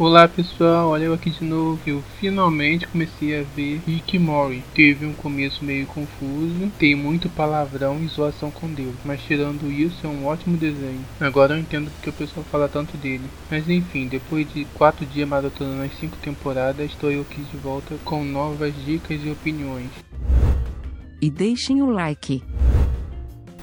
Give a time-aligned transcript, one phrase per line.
[0.00, 1.80] Olá pessoal, olha eu aqui de novo.
[1.84, 4.62] Eu finalmente comecei a ver Rick Mori.
[4.72, 10.06] Teve um começo meio confuso, tem muito palavrão e zoação com Deus, mas tirando isso
[10.06, 11.04] é um ótimo desenho.
[11.18, 13.24] Agora eu entendo porque o pessoal fala tanto dele.
[13.50, 17.96] Mas enfim, depois de quatro dias maratonando as cinco temporadas, estou eu aqui de volta
[18.04, 19.90] com novas dicas e opiniões.
[21.20, 22.40] E deixem o like.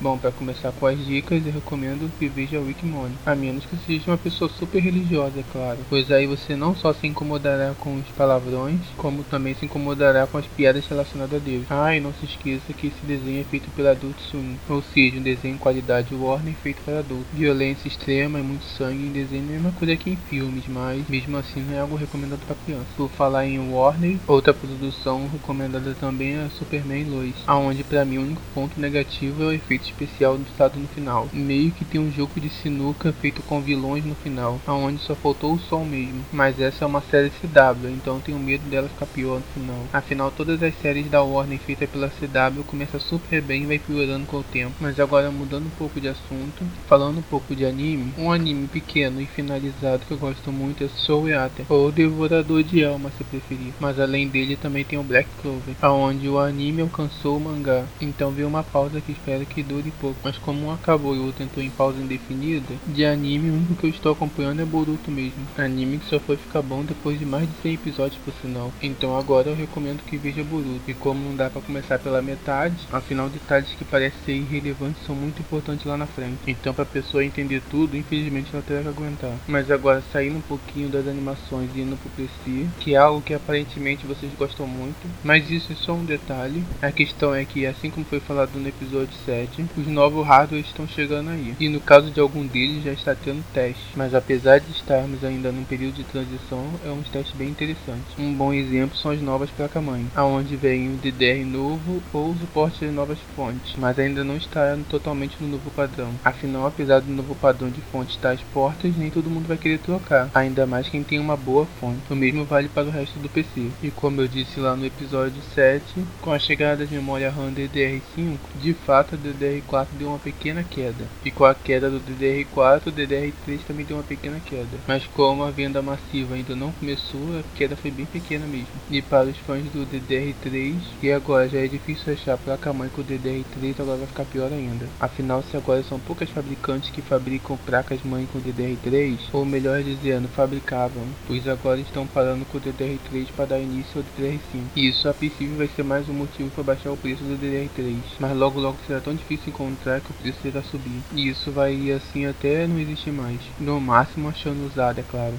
[0.00, 3.76] Bom, para começar com as dicas, eu recomendo que veja o Wikimone, a menos que
[3.76, 7.94] seja uma pessoa super religiosa, é claro, pois aí você não só se incomodará com
[7.94, 11.64] os palavrões, como também se incomodará com as piadas relacionadas a Deus.
[11.70, 15.18] Ah, e não se esqueça que esse desenho é feito pela Adult Swim, ou seja,
[15.18, 17.26] um desenho qualidade Warner feito para adultos.
[17.32, 21.60] Violência extrema e muito sangue em desenho é coisa que em filmes, mas mesmo assim
[21.60, 22.86] não é algo recomendado para criança.
[22.96, 28.22] Por falar em Warner, outra produção recomendada também é Superman Lois, aonde para mim o
[28.22, 31.28] único ponto negativo é o efeito especial do estado no final.
[31.32, 35.54] Meio que tem um jogo de sinuca feito com vilões no final, aonde só faltou
[35.54, 36.24] o som mesmo.
[36.32, 39.86] Mas essa é uma série CW, então tenho medo dela ficar pior no final.
[39.92, 44.26] Afinal, todas as séries da Warner feitas pela CW começam super bem e vai piorando
[44.26, 44.74] com o tempo.
[44.80, 49.20] Mas agora mudando um pouco de assunto, falando um pouco de anime, um anime pequeno
[49.20, 53.72] e finalizado que eu gosto muito é Soul Eater, ou Devorador de Alma se preferir.
[53.78, 57.84] Mas além dele também tem o Black Clover, aonde o anime alcançou o mangá.
[58.00, 61.26] Então vi uma pausa que espero que dure pouco, mas como um acabou e o
[61.26, 65.10] outro entrou em pausa indefinida, de anime o único que eu estou acompanhando é Boruto
[65.10, 65.46] mesmo.
[65.56, 68.72] Anime que só foi ficar bom depois de mais de 100 episódios por sinal.
[68.82, 70.82] Então agora eu recomendo que veja Boruto.
[70.88, 75.14] E como não dá para começar pela metade, afinal detalhes que parecem ser irrelevantes são
[75.14, 76.38] muito importantes lá na frente.
[76.46, 79.36] Então para a pessoa entender tudo, infelizmente ela terá que aguentar.
[79.46, 83.34] Mas agora saindo um pouquinho das animações e indo pro PC, que é algo que
[83.34, 86.64] aparentemente vocês gostam muito, mas isso é só um detalhe.
[86.80, 90.86] A questão é que assim como foi falado no episódio 7, os novos hardware estão
[90.86, 91.54] chegando aí.
[91.58, 93.82] E no caso de algum deles já está tendo teste.
[93.96, 98.02] Mas apesar de estarmos ainda num período de transição, é um teste bem interessante.
[98.18, 102.84] Um bom exemplo são as novas placas-mãe, aonde vem o DDR novo ou o suporte
[102.84, 106.10] de novas fontes, mas ainda não está totalmente no novo padrão.
[106.24, 109.78] Afinal, apesar do novo padrão de fonte estar às portas, nem todo mundo vai querer
[109.78, 112.00] trocar, ainda mais quem tem uma boa fonte.
[112.10, 113.68] O mesmo vale para o resto do PC.
[113.82, 115.82] E como eu disse lá no episódio 7,
[116.20, 120.64] com a chegada de memória RAM DDR5, de fato a DDR DDR4 deu uma pequena
[120.64, 124.78] queda, e com a queda do DDR4, o DDR3 também deu uma pequena queda.
[124.86, 128.66] Mas como a venda massiva ainda não começou, a queda foi bem pequena mesmo.
[128.90, 133.04] E para os fãs do DDR3, que agora já é difícil achar placa-mãe com o
[133.04, 134.88] DDR3, agora vai ficar pior ainda.
[134.98, 141.04] Afinal, se agora são poucas fabricantes que fabricam placas-mãe com DDR3, ou melhor dizendo, fabricavam,
[141.26, 144.64] pois agora estão parando com o DDR3 para dar início ao DDR5.
[144.76, 147.96] E isso a princípio vai ser mais um motivo para baixar o preço do DDR3,
[148.18, 151.00] mas logo logo será tão difícil encontrar que o preço irá subir.
[151.12, 153.40] E isso vai assim até não existir mais.
[153.58, 155.34] No máximo achando usado, é claro.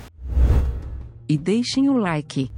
[1.28, 2.52] E deixem o like.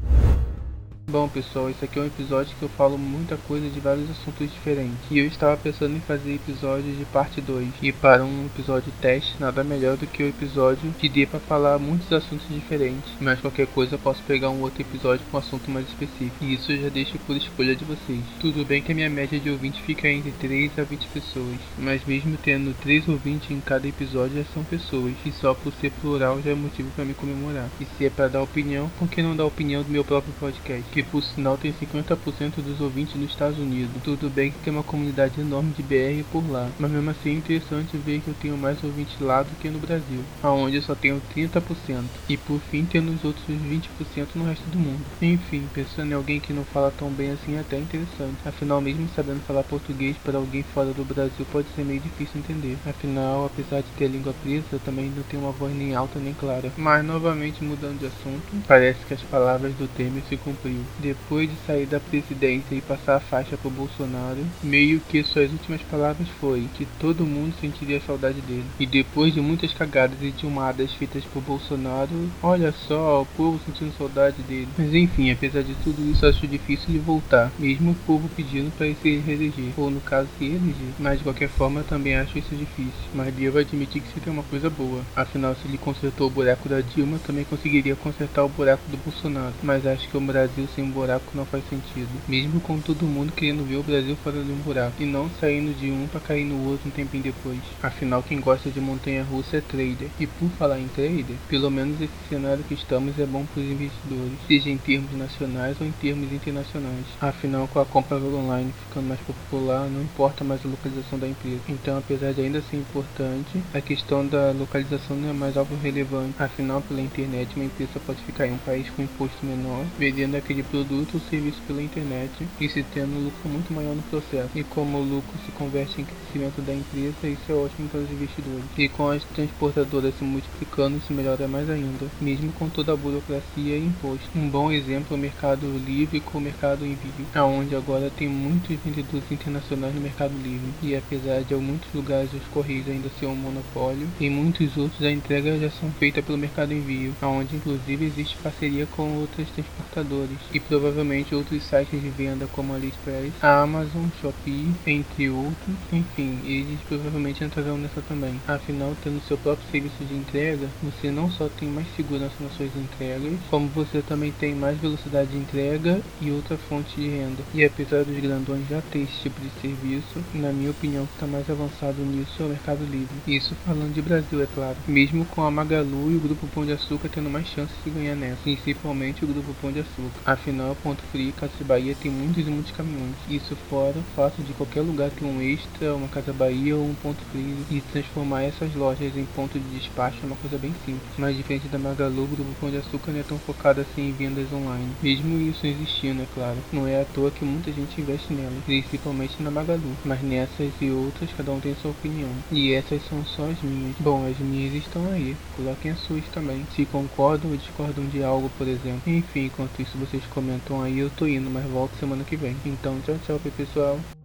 [1.09, 4.51] Bom pessoal, esse aqui é um episódio que eu falo muita coisa de vários assuntos
[4.51, 4.99] diferentes.
[5.09, 7.75] E eu estava pensando em fazer episódios de parte 2.
[7.81, 11.79] E para um episódio teste, nada melhor do que o episódio que dê para falar
[11.79, 13.09] muitos assuntos diferentes.
[13.21, 16.43] Mas qualquer coisa eu posso pegar um outro episódio com um assunto mais específico.
[16.43, 18.19] E isso eu já deixo por escolha de vocês.
[18.41, 21.55] Tudo bem que a minha média de ouvinte fica entre 3 a 20 pessoas.
[21.77, 25.13] Mas mesmo tendo 3 ouvintes em cada episódio já são pessoas.
[25.25, 27.69] E só por ser plural já é motivo para me comemorar.
[27.79, 30.96] E se é para dar opinião, por que não dar opinião do meu próprio podcast?
[30.97, 34.01] Que por sinal tem 50% dos ouvintes nos Estados Unidos.
[34.03, 37.33] Tudo bem que tem uma comunidade enorme de BR por lá, mas mesmo assim é
[37.33, 40.95] interessante ver que eu tenho mais ouvintes lá do que no Brasil, aonde eu só
[40.95, 45.05] tenho 30%, e por fim tendo os outros 20% no resto do mundo.
[45.21, 49.07] Enfim, pensando em alguém que não fala tão bem assim é até interessante, afinal mesmo
[49.09, 52.75] sabendo falar português para alguém fora do Brasil pode ser meio difícil entender.
[52.87, 56.33] Afinal, apesar de ter a língua presa, também não tenho uma voz nem alta nem
[56.33, 56.71] clara.
[56.75, 61.55] Mas novamente mudando de assunto, parece que as palavras do Temer se cumpriu depois de
[61.65, 66.67] sair da presidência e passar a faixa pro Bolsonaro, meio que suas últimas palavras foi
[66.75, 68.65] que todo mundo sentiria saudade dele.
[68.79, 73.93] E depois de muitas cagadas e tilmadas feitas por Bolsonaro, olha só, o povo sentindo
[73.97, 74.67] saudade dele.
[74.77, 78.87] Mas enfim, apesar de tudo isso, acho difícil ele voltar, mesmo o povo pedindo para
[78.87, 80.93] ele se reeleger, ou no caso se eleger.
[80.99, 82.93] Mas de qualquer forma, também acho isso difícil.
[83.13, 85.01] Mas devo admitir que seria uma coisa boa.
[85.15, 89.53] Afinal, se ele consertou o buraco da Dilma, também conseguiria consertar o buraco do Bolsonaro.
[89.61, 92.09] Mas acho que o Brasil um buraco não faz sentido.
[92.27, 95.73] Mesmo com todo mundo querendo ver o Brasil fora de um buraco e não saindo
[95.77, 97.59] de um para cair no outro um tempinho depois.
[97.81, 100.09] Afinal, quem gosta de montanha russa é trader.
[100.19, 103.69] E por falar em trader, pelo menos esse cenário que estamos é bom para os
[103.69, 107.05] investidores, seja em termos nacionais ou em termos internacionais.
[107.19, 111.61] Afinal, com a compra online ficando mais popular, não importa mais a localização da empresa.
[111.67, 116.35] Então, apesar de ainda ser importante, a questão da localização não é mais algo relevante.
[116.39, 120.63] Afinal, pela internet, uma empresa pode ficar em um país com imposto menor, vendendo aquele
[120.69, 124.49] produto ou serviço pela internet e se tendo um lucro muito maior no processo.
[124.55, 128.11] E como o lucro se converte em crescimento da empresa, isso é ótimo para os
[128.11, 128.63] investidores.
[128.77, 133.77] E com as transportadoras se multiplicando, isso melhora mais ainda, mesmo com toda a burocracia
[133.77, 134.29] e imposto.
[134.35, 138.77] Um bom exemplo é o Mercado Livre com o Mercado Envio, onde agora tem muitos
[138.83, 140.73] vendedores internacionais no Mercado Livre.
[140.81, 145.11] E apesar de muitos lugares os correios ainda ser um monopólio, em muitos outros a
[145.11, 150.59] entrega já são feitas pelo Mercado Envio, onde inclusive existe parceria com outras transportadoras e
[150.59, 155.75] provavelmente outros sites de venda como AliExpress, a Amazon, Shopee, entre outros.
[155.91, 158.39] Enfim, eles provavelmente entrarão nessa também.
[158.47, 162.75] Afinal, tendo seu próprio serviço de entrega, você não só tem mais segurança nas suas
[162.75, 167.43] entregas, como você também tem mais velocidade de entrega e outra fonte de renda.
[167.53, 171.27] E apesar dos grandões já ter esse tipo de serviço, na minha opinião, que está
[171.27, 173.15] mais avançado nisso é o Mercado Livre.
[173.27, 174.77] Isso falando de Brasil, é claro.
[174.87, 178.15] Mesmo com a Magalu e o Grupo Pão de Açúcar tendo mais chances de ganhar
[178.15, 180.36] nessa, principalmente o Grupo Pão de Açúcar.
[180.37, 183.15] Afinal, Ponto Frio Casa Bahia tem muitos e muitos caminhões.
[183.27, 186.93] Isso fora o fato de qualquer lugar ter um extra, uma Casa Bahia ou um
[186.93, 191.01] Ponto Frio e transformar essas lojas em ponto de despacho é uma coisa bem simples.
[191.17, 194.13] Mas diferente da Magalu, o Grupo Pão de Açúcar não é tão focado assim em
[194.13, 194.93] vendas online.
[195.01, 196.57] Mesmo isso existindo, é claro.
[196.71, 199.97] Não é à toa que muita gente investe nela, principalmente na Magalu.
[200.05, 202.29] Mas nessas e outras, cada um tem sua opinião.
[202.51, 203.95] E essas são só as minhas.
[203.99, 205.35] Bom, as minhas estão aí.
[205.55, 206.65] Coloquem as suas também.
[206.75, 209.01] Se concordam ou discordam de algo, por exemplo.
[209.07, 212.61] Enfim, enquanto isso vocês comentam aí, eu tô indo, mas volto semana que vem.
[212.65, 214.16] Então, tchau, tchau, pessoal.